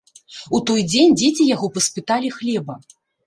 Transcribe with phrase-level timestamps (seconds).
[0.57, 2.79] У той дзень дзеці яго паспыталі хлеба.